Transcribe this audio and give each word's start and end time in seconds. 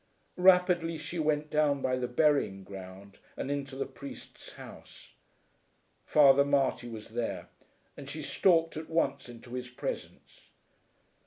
Rapidly 0.39 0.97
she 0.97 1.19
went 1.19 1.51
down 1.51 1.83
by 1.83 1.95
the 1.95 2.07
burying 2.07 2.63
ground, 2.63 3.19
and 3.37 3.51
into 3.51 3.75
the 3.75 3.85
priest's 3.85 4.53
house. 4.53 5.11
Father 6.05 6.43
Marty 6.43 6.87
was 6.87 7.09
there, 7.09 7.49
and 7.95 8.09
she 8.09 8.23
stalked 8.23 8.75
at 8.75 8.89
once 8.89 9.29
into 9.29 9.53
his 9.53 9.69
presence. 9.69 10.49